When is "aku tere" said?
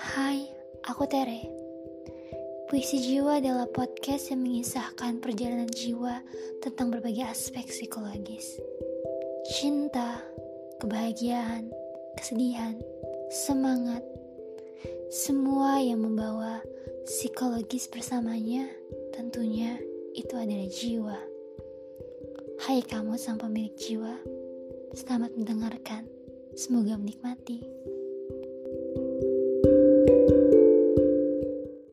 0.88-1.44